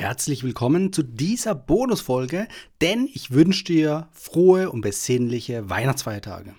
[0.00, 2.48] Herzlich willkommen zu dieser Bonusfolge,
[2.80, 6.54] denn ich wünsche dir frohe und besinnliche Weihnachtsfeiertage.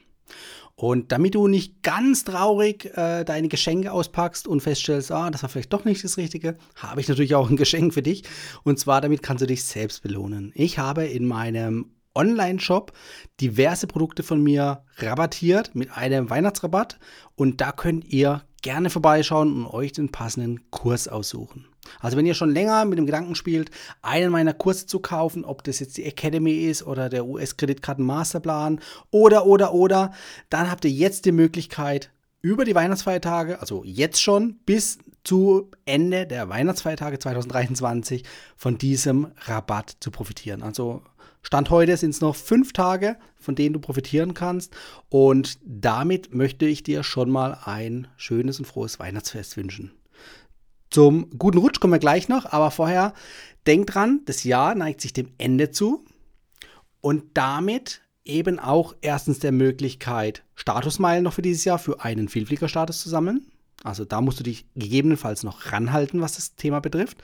[0.75, 5.49] Und damit du nicht ganz traurig äh, deine Geschenke auspackst und feststellst, ah, das war
[5.49, 8.25] vielleicht doch nicht das Richtige, habe ich natürlich auch ein Geschenk für dich.
[8.61, 10.51] Und zwar damit kannst du dich selbst belohnen.
[10.53, 12.93] Ich habe in meinem Online-Shop
[13.39, 16.99] diverse Produkte von mir rabattiert mit einem Weihnachtsrabatt
[17.33, 21.70] und da könnt ihr gerne vorbeischauen und euch den passenden Kurs aussuchen.
[21.99, 23.71] Also wenn ihr schon länger mit dem Gedanken spielt,
[24.01, 28.79] einen meiner Kurse zu kaufen, ob das jetzt die Academy ist oder der US-Kreditkarten Masterplan
[29.09, 30.11] oder oder oder,
[30.49, 32.11] dann habt ihr jetzt die Möglichkeit
[32.41, 38.23] über die Weihnachtsfeiertage, also jetzt schon bis zu Ende der Weihnachtsfeiertage 2023
[38.55, 40.63] von diesem Rabatt zu profitieren.
[40.63, 41.03] Also
[41.43, 44.73] Stand heute sind es noch fünf Tage, von denen du profitieren kannst.
[45.09, 49.91] Und damit möchte ich dir schon mal ein schönes und frohes Weihnachtsfest wünschen.
[50.91, 53.13] Zum guten Rutsch kommen wir gleich noch, aber vorher
[53.65, 56.03] denk dran, das Jahr neigt sich dem Ende zu
[56.99, 63.01] und damit eben auch erstens der Möglichkeit, Statusmeilen noch für dieses Jahr für einen Vielfliegerstatus
[63.01, 63.47] zu sammeln.
[63.83, 67.17] Also da musst du dich gegebenenfalls noch ranhalten, was das Thema betrifft.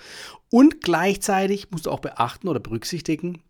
[0.50, 3.44] Und gleichzeitig musst du auch beachten oder berücksichtigen,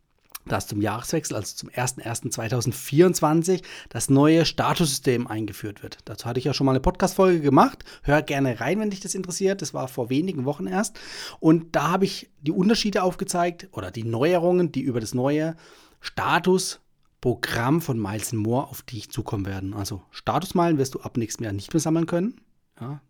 [0.47, 5.99] dass zum Jahreswechsel, also zum 01.01.2024, das neue Statussystem eingeführt wird.
[6.05, 7.83] Dazu hatte ich ja schon mal eine Podcast-Folge gemacht.
[8.03, 9.61] Hör gerne rein, wenn dich das interessiert.
[9.61, 10.99] Das war vor wenigen Wochen erst.
[11.39, 15.55] Und da habe ich die Unterschiede aufgezeigt oder die Neuerungen, die über das neue
[15.99, 19.73] Statusprogramm von Miles Moore auf dich zukommen werden.
[19.73, 22.41] Also Statusmeilen wirst du ab nächstem Jahr nicht mehr sammeln können.
[22.79, 23.01] Ja.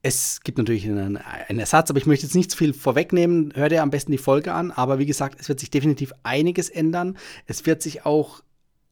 [0.00, 3.52] Es gibt natürlich einen, einen, Ersatz, aber ich möchte jetzt nicht zu viel vorwegnehmen.
[3.54, 4.70] Hör dir am besten die Folge an.
[4.70, 7.18] Aber wie gesagt, es wird sich definitiv einiges ändern.
[7.46, 8.42] Es wird sich auch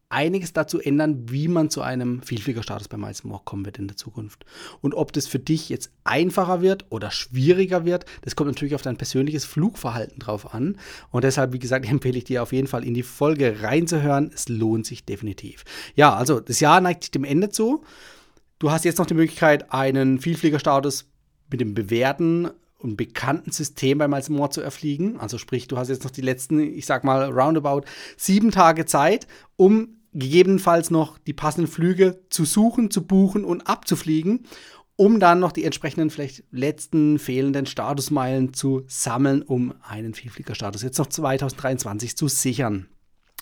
[0.09, 3.97] einiges dazu ändern, wie man zu einem Vielfliegerstatus bei Miles More kommen wird in der
[3.97, 4.45] Zukunft.
[4.81, 8.83] Und ob das für dich jetzt einfacher wird oder schwieriger wird, das kommt natürlich auf
[8.83, 10.79] dein persönliches Flugverhalten drauf an.
[11.11, 14.31] Und deshalb, wie gesagt, empfehle ich dir auf jeden Fall in die Folge reinzuhören.
[14.33, 15.65] Es lohnt sich definitiv.
[15.95, 17.85] Ja, also das Jahr neigt sich dem Ende zu.
[18.59, 21.07] Du hast jetzt noch die Möglichkeit, einen Vielfliegerstatus
[21.51, 25.19] mit dem bewährten und bekannten System beim als Moor zu erfliegen.
[25.19, 27.83] Also sprich, du hast jetzt noch die letzten, ich sag mal, roundabout
[28.17, 34.47] sieben Tage Zeit, um gegebenenfalls noch die passenden Flüge zu suchen, zu buchen und abzufliegen,
[34.97, 40.99] um dann noch die entsprechenden vielleicht letzten fehlenden Statusmeilen zu sammeln, um einen Vielfliegerstatus jetzt
[40.99, 42.89] noch 2023 zu sichern.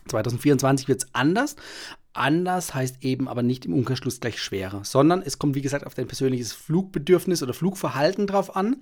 [0.08, 1.54] 2024 wird es anders,
[2.14, 5.94] Anders heißt eben aber nicht im Umkehrschluss gleich schwerer, sondern es kommt, wie gesagt, auf
[5.94, 8.76] dein persönliches Flugbedürfnis oder Flugverhalten drauf an.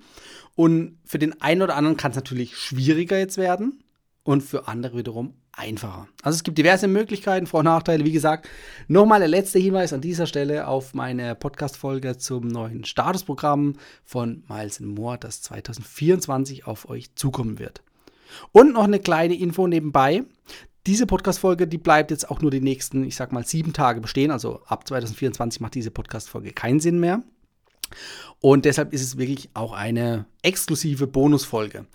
[0.55, 3.83] Und für den einen oder anderen kann es natürlich schwieriger jetzt werden
[4.23, 6.07] und für andere wiederum einfacher.
[6.21, 8.05] Also es gibt diverse Möglichkeiten, Vor- und Nachteile.
[8.05, 8.47] Wie gesagt,
[8.87, 13.73] nochmal der letzte Hinweis an dieser Stelle auf meine Podcast-Folge zum neuen Statusprogramm
[14.03, 17.81] von Miles Moore, das 2024 auf euch zukommen wird.
[18.51, 20.23] Und noch eine kleine Info nebenbei.
[20.85, 24.31] Diese Podcast-Folge, die bleibt jetzt auch nur die nächsten, ich sag mal, sieben Tage bestehen.
[24.31, 27.23] Also ab 2024 macht diese Podcast-Folge keinen Sinn mehr.
[28.41, 31.85] Und deshalb ist es wirklich auch eine exklusive Bonusfolge.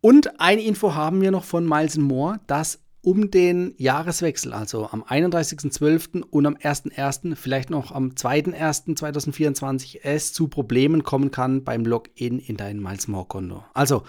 [0.00, 5.02] Und eine Info haben wir noch von Miles Moore, dass um den Jahreswechsel, also am
[5.04, 6.22] 31.12.
[6.22, 12.56] und am 1.1., vielleicht noch am 2.1.2024, es zu Problemen kommen kann beim Login in
[12.56, 13.64] dein Miles More Konto.
[13.72, 14.02] Also,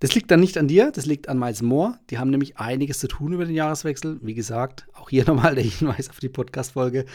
[0.00, 1.98] das liegt dann nicht an dir, das liegt an Miles More.
[2.10, 4.18] Die haben nämlich einiges zu tun über den Jahreswechsel.
[4.22, 7.06] Wie gesagt, auch hier nochmal der Hinweis auf die Podcast-Folge,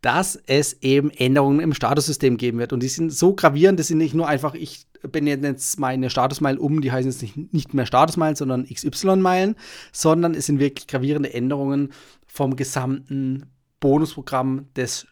[0.00, 2.72] dass es eben Änderungen im Statussystem geben wird.
[2.72, 6.58] Und die sind so gravierend, das sind nicht nur einfach, ich benenne jetzt meine Statusmeilen
[6.58, 9.56] um, die heißen jetzt nicht, nicht mehr Statusmeilen, sondern XY-Meilen,
[9.92, 11.92] sondern es sind wirklich gravierende Änderungen
[12.26, 13.46] vom gesamten
[13.80, 15.06] Bonusprogramm des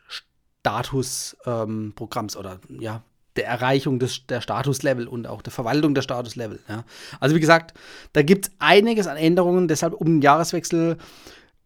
[0.62, 3.02] Statusprogramms ähm, oder ja,
[3.36, 6.60] der Erreichung des, der Statuslevel und auch der Verwaltung der Statuslevel.
[6.68, 6.84] Ja.
[7.20, 7.74] Also wie gesagt,
[8.12, 10.98] da gibt es einiges an Änderungen, deshalb um den Jahreswechsel,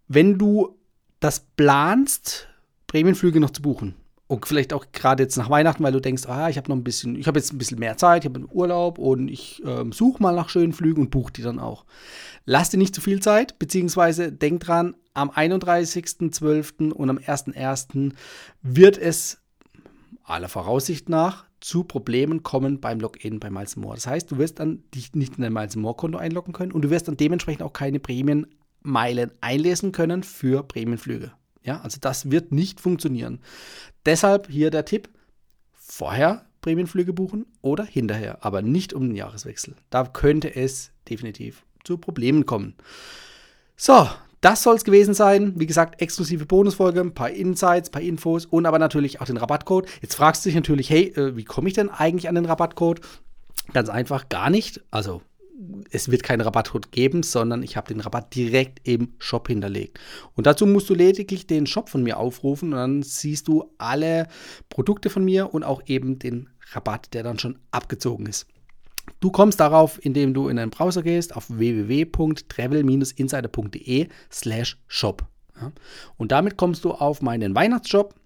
[0.06, 0.78] wenn du
[1.18, 2.48] das planst,
[2.86, 3.94] Prämienflüge noch zu buchen,
[4.32, 6.84] und vielleicht auch gerade jetzt nach Weihnachten, weil du denkst, ah, ich habe noch ein
[6.84, 9.92] bisschen, ich habe jetzt ein bisschen mehr Zeit, ich habe einen Urlaub und ich ähm,
[9.92, 11.84] suche mal nach schönen Flügen und buche die dann auch.
[12.46, 16.92] Lass dir nicht zu viel Zeit, beziehungsweise denk dran, am 31.12.
[16.92, 18.14] und am 1.1.
[18.62, 19.42] wird es
[20.24, 23.96] aller Voraussicht nach zu Problemen kommen beim Login bei Miles More.
[23.96, 26.82] Das heißt, du wirst dann dich nicht in dein Miles More Konto einloggen können und
[26.82, 31.32] du wirst dann dementsprechend auch keine Prämienmeilen einlesen können für Prämienflüge.
[31.64, 33.40] Ja, also das wird nicht funktionieren.
[34.04, 35.08] Deshalb hier der Tipp:
[35.72, 39.74] vorher Prämienflüge buchen oder hinterher, aber nicht um den Jahreswechsel.
[39.90, 42.74] Da könnte es definitiv zu Problemen kommen.
[43.76, 44.08] So,
[44.40, 45.54] das soll es gewesen sein.
[45.56, 49.36] Wie gesagt, exklusive Bonusfolge, ein paar Insights, ein paar Infos und aber natürlich auch den
[49.36, 49.88] Rabattcode.
[50.00, 53.00] Jetzt fragst du dich natürlich, hey, äh, wie komme ich denn eigentlich an den Rabattcode?
[53.72, 54.82] Ganz einfach, gar nicht.
[54.90, 55.22] Also
[55.90, 60.00] es wird keinen Rabattcode geben, sondern ich habe den Rabatt direkt im Shop hinterlegt.
[60.34, 64.28] Und dazu musst du lediglich den Shop von mir aufrufen und dann siehst du alle
[64.68, 68.46] Produkte von mir und auch eben den Rabatt, der dann schon abgezogen ist.
[69.20, 75.26] Du kommst darauf, indem du in deinen Browser gehst auf www.travel-insider.de slash shop.
[76.16, 78.16] Und damit kommst du auf meinen Weihnachtsshop.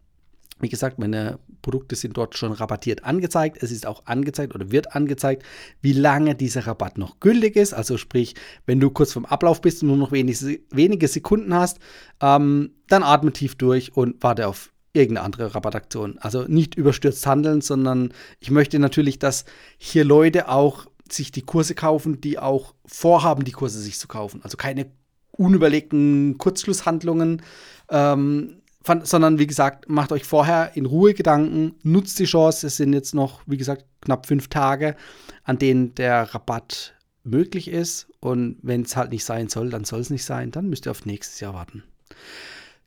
[0.61, 3.62] Wie gesagt, meine Produkte sind dort schon rabattiert angezeigt.
[3.62, 5.43] Es ist auch angezeigt oder wird angezeigt,
[5.82, 7.75] wie lange dieser Rabatt noch gültig ist.
[7.75, 11.79] Also sprich, wenn du kurz vom Ablauf bist und nur noch wenige, wenige Sekunden hast,
[12.20, 16.19] ähm, dann atme tief durch und warte auf irgendeine andere Rabattaktion.
[16.19, 19.44] Also nicht überstürzt handeln, sondern ich möchte natürlich, dass
[19.76, 24.41] hier Leute auch sich die Kurse kaufen, die auch vorhaben, die Kurse sich zu kaufen.
[24.43, 24.87] Also keine
[25.32, 27.43] unüberlegten Kurzschlusshandlungen,
[27.91, 28.62] ähm,
[29.03, 32.67] sondern wie gesagt, macht euch vorher in Ruhe Gedanken, nutzt die Chance.
[32.67, 34.97] Es sind jetzt noch, wie gesagt, knapp fünf Tage,
[35.44, 36.94] an denen der Rabatt
[37.25, 38.09] möglich ist.
[38.21, 40.50] Und wenn es halt nicht sein soll, dann soll es nicht sein.
[40.50, 41.83] Dann müsst ihr auf nächstes Jahr warten.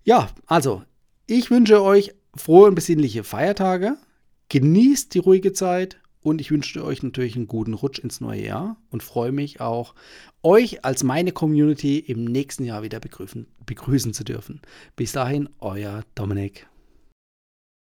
[0.03, 0.83] Ja, also
[1.27, 3.97] ich wünsche euch frohe und besinnliche Feiertage.
[4.49, 8.77] Genießt die ruhige Zeit und ich wünsche euch natürlich einen guten Rutsch ins neue Jahr
[8.91, 9.95] und freue mich auch,
[10.43, 14.61] euch als meine Community im nächsten Jahr wieder begrüßen, begrüßen zu dürfen.
[14.95, 16.68] Bis dahin, euer Dominik.